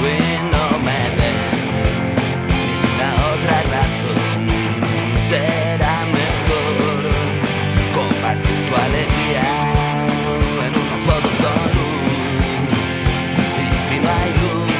Bueno, 0.00 0.58
me 0.84 1.00
ven 1.16 1.40
Ninguna 2.66 3.08
outra 3.30 3.56
razão 3.72 4.20
Será 5.26 5.96
melhor, 6.04 7.04
Compartir 7.94 8.60
tu 8.66 8.74
alegria 8.76 9.46
em 10.60 10.72
unas 10.76 11.00
fotos 11.06 11.34
con 11.40 11.60
luz. 11.74 12.68
Y 13.56 13.68
si 13.88 13.96
no 13.98 14.08
hay 14.10 14.30
luz 14.42 14.74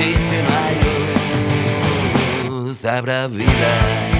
e 0.00 0.08
se 0.30 0.38
não 0.42 0.52
há 0.56 0.68
luz 2.48 2.84
Habrá 2.86 3.26
vida. 3.26 4.19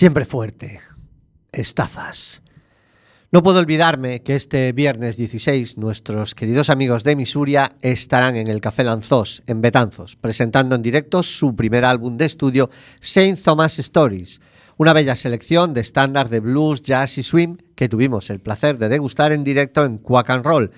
Siempre 0.00 0.24
fuerte. 0.24 0.80
Estafas. 1.52 2.40
No 3.32 3.42
puedo 3.42 3.58
olvidarme 3.58 4.22
que 4.22 4.34
este 4.34 4.72
viernes 4.72 5.18
16 5.18 5.76
nuestros 5.76 6.34
queridos 6.34 6.70
amigos 6.70 7.04
de 7.04 7.16
Misuria 7.16 7.72
estarán 7.82 8.36
en 8.36 8.48
el 8.48 8.62
Café 8.62 8.82
Lanzós, 8.82 9.42
en 9.46 9.60
Betanzos, 9.60 10.16
presentando 10.16 10.74
en 10.74 10.80
directo 10.80 11.22
su 11.22 11.54
primer 11.54 11.84
álbum 11.84 12.16
de 12.16 12.24
estudio, 12.24 12.70
Saint 12.98 13.38
Thomas 13.38 13.78
Stories, 13.78 14.40
una 14.78 14.94
bella 14.94 15.14
selección 15.16 15.74
de 15.74 15.82
estándar 15.82 16.30
de 16.30 16.40
blues, 16.40 16.80
jazz 16.80 17.18
y 17.18 17.22
swing 17.22 17.58
que 17.74 17.90
tuvimos 17.90 18.30
el 18.30 18.40
placer 18.40 18.78
de 18.78 18.88
degustar 18.88 19.32
en 19.32 19.44
directo 19.44 19.84
en 19.84 19.98
Quack 19.98 20.30
and 20.30 20.46
Roll. 20.46 20.70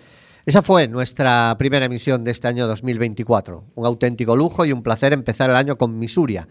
Esa 0.46 0.62
fue 0.62 0.88
nuestra 0.88 1.54
primera 1.60 1.84
emisión 1.84 2.24
de 2.24 2.32
este 2.32 2.48
año 2.48 2.66
2024. 2.66 3.66
Un 3.76 3.86
auténtico 3.86 4.34
lujo 4.34 4.64
y 4.64 4.72
un 4.72 4.82
placer 4.82 5.12
empezar 5.12 5.48
el 5.48 5.54
año 5.54 5.78
con 5.78 5.96
Misuria. 5.96 6.48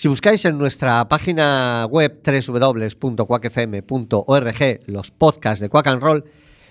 Si 0.00 0.08
buscáis 0.08 0.42
en 0.46 0.56
nuestra 0.56 1.06
página 1.10 1.86
web 1.90 2.22
www.quackfm.org 2.24 4.80
los 4.86 5.10
podcasts 5.10 5.60
de 5.60 5.68
Quack 5.68 5.88
and 5.88 6.02
Roll, 6.02 6.24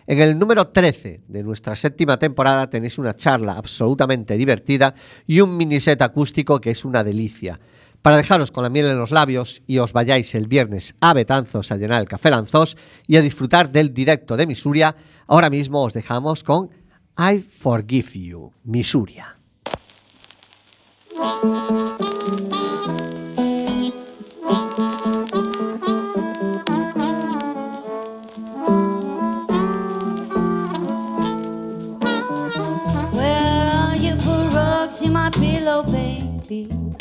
en 0.08 0.20
el 0.20 0.40
número 0.40 0.70
13 0.70 1.22
de 1.28 1.44
nuestra 1.44 1.76
séptima 1.76 2.18
temporada 2.18 2.72
tenéis 2.72 2.98
una 2.98 3.14
charla 3.14 3.54
absolutamente 3.54 4.36
divertida 4.36 4.96
y 5.28 5.42
un 5.42 5.58
mini 5.58 5.80
set 5.80 6.02
acústico 6.02 6.60
que 6.60 6.72
es 6.72 6.84
una 6.84 7.04
delicia. 7.04 7.60
Para 8.02 8.18
dejaros 8.18 8.50
con 8.50 8.64
la 8.64 8.72
miel 8.72 8.88
en 8.88 8.98
los 8.98 9.12
labios 9.12 9.62
y 9.68 9.78
os 9.78 9.94
vayáis 9.94 10.34
el 10.34 10.48
viernes 10.48 10.96
a 11.00 11.14
Betanzos 11.14 11.72
a 11.72 11.78
llenar 11.78 12.02
el 12.02 12.08
Café 12.08 12.32
Lanzós 12.32 12.78
y 13.06 13.18
a 13.18 13.22
disfrutar 13.22 13.72
del 13.72 13.94
directo 13.94 14.38
de 14.38 14.48
Misuria, 14.48 14.96
ahora 15.28 15.52
mismo 15.52 15.84
os 15.84 15.94
dejamos 15.94 16.44
con 16.44 16.72
I 17.16 17.42
Forgive 17.42 18.10
You, 18.12 18.54
Misuria. 18.64 19.38
Baby. 36.50 36.96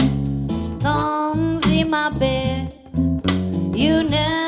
Stones 0.53 1.65
in 1.73 1.89
my 1.89 2.11
bed. 2.11 2.75
You 3.75 4.03
never 4.03 4.48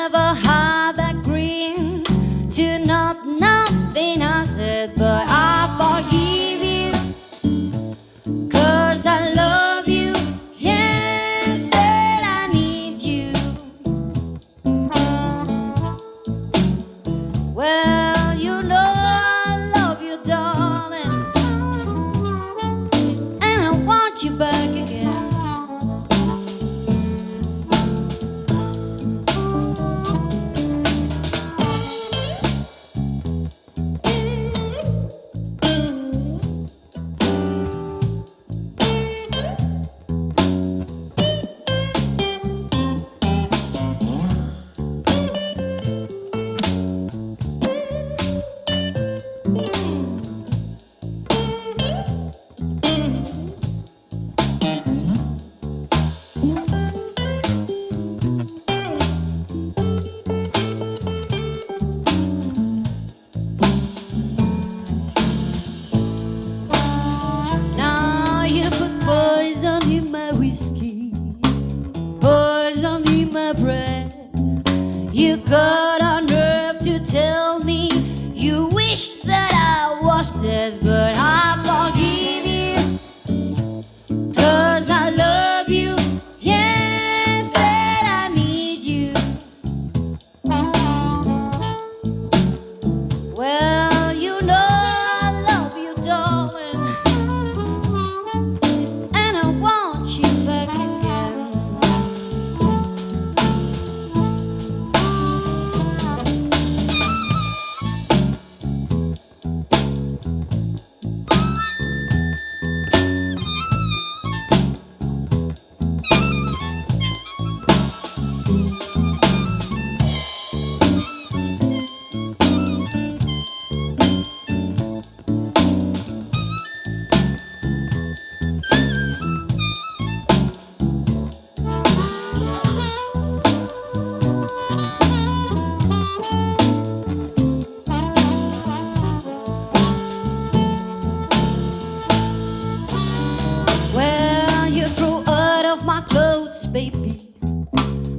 words, 146.60 146.72
baby. 146.72 147.20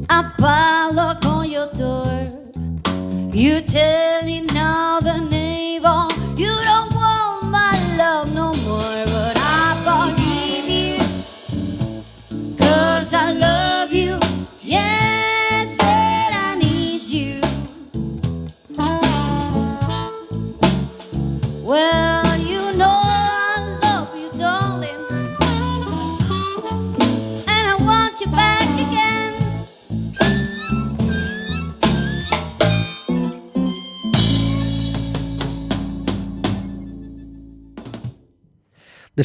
I 0.10 0.32
pile 0.38 0.94
lock 0.94 1.26
on 1.26 1.50
your 1.50 1.72
door. 1.74 2.30
You 3.34 3.62
tell 3.62 4.11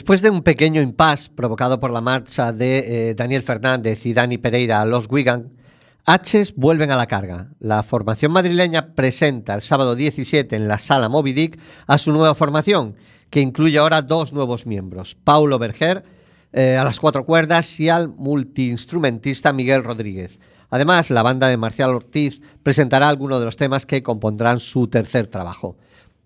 Después 0.06 0.22
de 0.22 0.30
un 0.30 0.42
pequeño 0.42 0.80
impasse 0.82 1.30
provocado 1.34 1.80
por 1.80 1.90
la 1.90 2.00
marcha 2.00 2.52
de 2.52 3.08
eh, 3.08 3.14
Daniel 3.16 3.42
Fernández 3.42 4.06
y 4.06 4.14
Dani 4.14 4.38
Pereira 4.38 4.80
a 4.80 4.84
los 4.84 5.10
Wigan, 5.10 5.50
H's 6.06 6.54
vuelven 6.54 6.92
a 6.92 6.96
la 6.96 7.08
carga. 7.08 7.48
La 7.58 7.82
formación 7.82 8.30
madrileña 8.30 8.94
presenta 8.94 9.54
el 9.54 9.62
sábado 9.62 9.96
17 9.96 10.54
en 10.54 10.68
la 10.68 10.78
sala 10.78 11.08
Moby 11.08 11.32
Dick 11.32 11.58
a 11.88 11.98
su 11.98 12.12
nueva 12.12 12.36
formación, 12.36 12.94
que 13.30 13.40
incluye 13.40 13.78
ahora 13.78 14.00
dos 14.00 14.32
nuevos 14.32 14.64
miembros, 14.64 15.16
Paulo 15.24 15.58
Berger 15.58 16.04
eh, 16.52 16.76
a 16.76 16.84
las 16.84 17.00
cuatro 17.00 17.26
cuerdas 17.26 17.80
y 17.80 17.88
al 17.88 18.06
multiinstrumentista 18.06 19.52
Miguel 19.52 19.82
Rodríguez. 19.82 20.38
Además, 20.70 21.10
la 21.10 21.24
banda 21.24 21.48
de 21.48 21.56
Marcial 21.56 21.90
Ortiz 21.90 22.40
presentará 22.62 23.08
algunos 23.08 23.40
de 23.40 23.46
los 23.46 23.56
temas 23.56 23.86
que 23.86 24.04
compondrán 24.04 24.60
su 24.60 24.86
tercer 24.86 25.26
trabajo. 25.26 25.76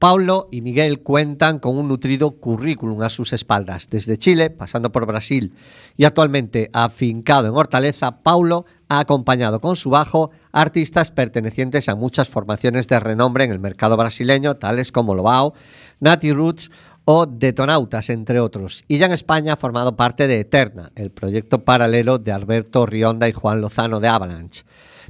Paulo 0.01 0.49
y 0.51 0.63
Miguel 0.63 1.03
cuentan 1.03 1.59
con 1.59 1.77
un 1.77 1.87
nutrido 1.87 2.31
currículum 2.31 3.03
a 3.03 3.11
sus 3.11 3.35
espaldas. 3.35 3.91
Desde 3.91 4.17
Chile, 4.17 4.49
pasando 4.49 4.91
por 4.91 5.05
Brasil 5.05 5.53
y 5.95 6.07
actualmente 6.07 6.71
afincado 6.73 7.49
en 7.49 7.55
Hortaleza, 7.55 8.23
Paulo 8.23 8.65
ha 8.89 9.01
acompañado 9.01 9.61
con 9.61 9.77
su 9.77 9.91
bajo 9.91 10.31
artistas 10.53 11.11
pertenecientes 11.11 11.91
a 11.91 11.97
muchas 11.97 12.31
formaciones 12.31 12.89
de 12.89 12.99
renombre 12.99 13.45
en 13.45 13.53
el 13.53 13.61
mercado 13.61 13.99
brasileño, 13.99 14.55
tales 14.57 14.91
como 14.91 15.15
Lobao, 15.15 15.53
Nati 16.01 16.33
Roots 16.33 16.71
o 17.05 17.27
Detonautas, 17.27 18.09
entre 18.09 18.41
otros. 18.41 18.85
Y 18.89 18.97
ya 18.97 19.05
en 19.05 19.13
España 19.13 19.53
ha 19.53 19.57
formado 19.57 19.97
parte 19.97 20.27
de 20.29 20.41
Eterna, 20.41 20.93
el 20.95 21.11
proyecto 21.11 21.63
paralelo 21.63 22.17
de 22.17 22.33
Alberto 22.33 22.87
Rionda 22.87 23.29
y 23.29 23.33
Juan 23.33 23.61
Lozano 23.61 24.01
de 24.01 24.09
Avalanche. 24.09 24.65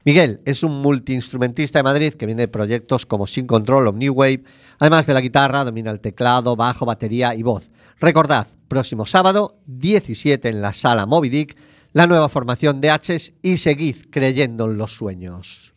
Miguel 0.05 0.41
es 0.47 0.63
un 0.63 0.81
multiinstrumentista 0.81 1.79
de 1.79 1.83
Madrid 1.83 2.15
que 2.15 2.27
viene 2.27 2.43
de 2.43 2.49
proyectos 2.49 3.05
como 3.05 3.27
Sin 3.27 3.47
Control 3.47 3.89
o 3.89 3.93
New 3.93 4.15
Wave. 4.15 4.45
Además 4.79 5.07
de 5.07 5.15
la 5.15 5.21
guitarra, 5.21 5.65
domina 5.65 5.91
el 5.91 6.01
teclado, 6.01 6.57
bajo, 6.57 6.87
batería 6.87 7.35
y 7.35 7.43
voz. 7.43 7.71
Recordad, 7.99 8.47
próximo 8.69 9.05
sábado, 9.05 9.59
17 9.67 10.49
en 10.49 10.63
la 10.63 10.73
sala 10.73 11.05
Moby 11.05 11.29
Dick, 11.29 11.57
la 11.93 12.07
nueva 12.07 12.29
formación 12.31 12.81
de 12.81 12.89
H's 12.89 13.35
y 13.43 13.59
seguid 13.59 13.97
creyendo 14.11 14.65
en 14.67 14.79
los 14.79 14.95
sueños. 14.95 15.75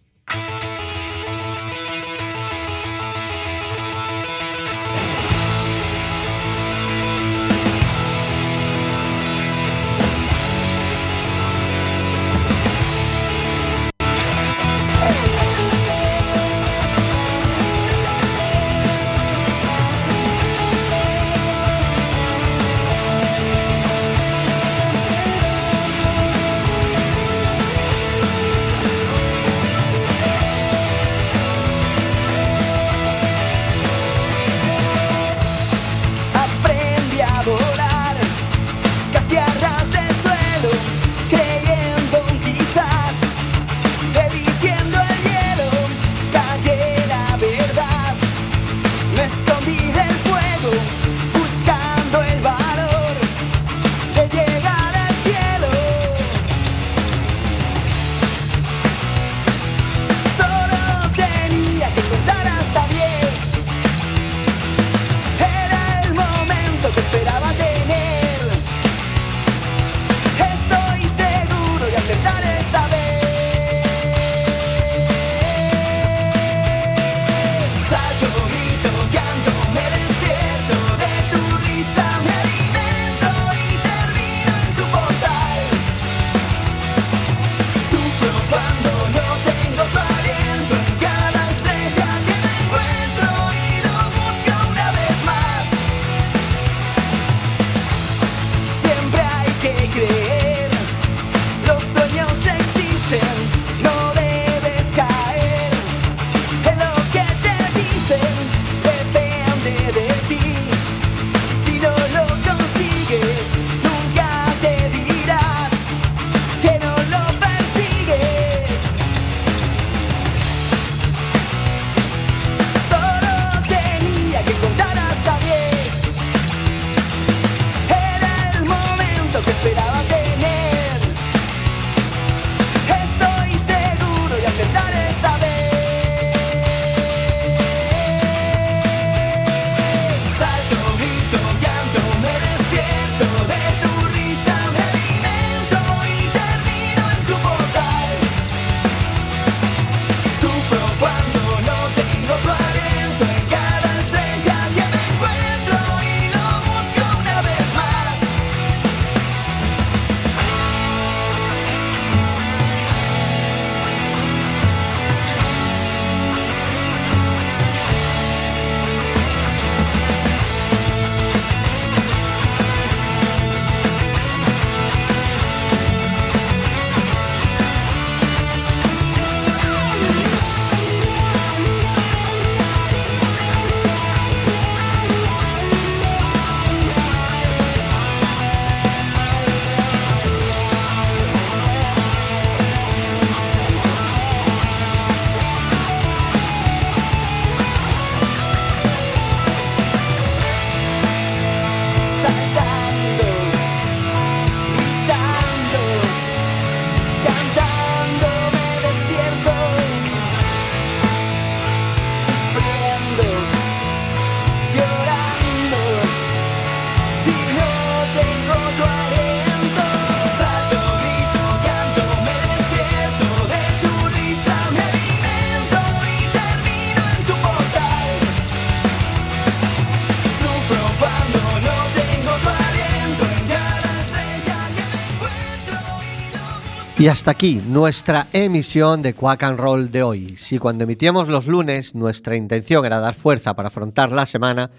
Y 237.03 237.09
hasta 237.09 237.31
aquí 237.31 237.61
nuestra 237.67 238.27
emisión 238.31 239.01
de 239.01 239.13
Quack 239.13 239.43
and 239.43 239.59
Roll 239.59 239.91
de 239.91 240.03
hoy. 240.03 240.37
Si 240.37 240.57
cuando 240.57 240.85
emitíamos 240.85 241.27
los 241.27 241.47
lunes 241.47 241.95
nuestra 241.95 242.37
intención 242.37 242.85
era 242.85 243.01
dar 243.01 243.13
fuerza 243.13 243.57
para 243.57 243.67
afrontar 243.67 244.13
la 244.13 244.25
semana, 244.25 244.71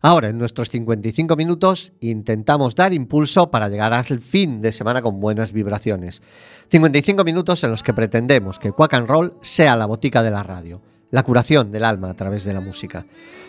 ahora 0.00 0.28
en 0.28 0.38
nuestros 0.38 0.70
55 0.70 1.34
minutos 1.34 1.92
intentamos 1.98 2.76
dar 2.76 2.92
impulso 2.92 3.50
para 3.50 3.68
llegar 3.68 3.92
al 3.92 4.20
fin 4.20 4.60
de 4.60 4.70
semana 4.70 5.02
con 5.02 5.18
buenas 5.18 5.50
vibraciones. 5.50 6.22
55 6.70 7.24
minutos 7.24 7.64
en 7.64 7.72
los 7.72 7.82
que 7.82 7.92
pretendemos 7.92 8.60
que 8.60 8.70
Quack 8.70 8.94
and 8.94 9.08
Roll 9.08 9.34
sea 9.40 9.74
la 9.74 9.86
botica 9.86 10.22
de 10.22 10.30
la 10.30 10.44
radio, 10.44 10.80
la 11.12 11.22
curación 11.22 11.70
del 11.70 11.84
alma 11.84 12.10
a 12.10 12.14
través 12.14 12.42
de 12.42 12.54
la 12.54 12.60
música. 12.60 13.06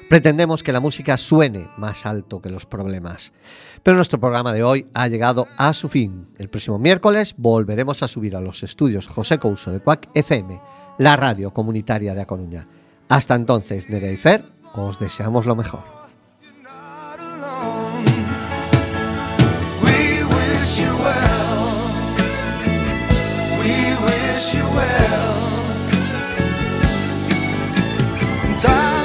Pretendemos 0.09 0.61
que 0.61 0.73
la 0.73 0.81
música 0.81 1.17
suene 1.17 1.69
más 1.77 2.05
alto 2.05 2.41
que 2.41 2.51
los 2.51 2.67
problemas. 2.67 3.33
Pero 3.81 3.95
nuestro 3.95 4.19
programa 4.19 4.53
de 4.53 4.63
hoy 4.63 4.85
ha 4.93 5.07
llegado 5.07 5.47
a 5.57 5.73
su 5.73 5.89
fin. 5.89 6.27
El 6.37 6.49
próximo 6.49 6.77
miércoles 6.77 7.33
volveremos 7.37 8.03
a 8.03 8.07
subir 8.07 8.35
a 8.35 8.41
los 8.41 8.61
estudios 8.61 9.07
José 9.07 9.39
Couso 9.39 9.71
de 9.71 9.79
Cuac 9.79 10.09
FM, 10.13 10.61
la 10.99 11.15
radio 11.15 11.51
comunitaria 11.51 12.13
de 12.13 12.21
A 12.21 12.27
Coruña. 12.27 12.67
Hasta 13.09 13.33
entonces, 13.33 13.89
Nerea 13.89 14.43
os 14.75 14.99
deseamos 14.99 15.45
lo 15.45 15.55
mejor. 15.55 16.03
time 28.63 29.02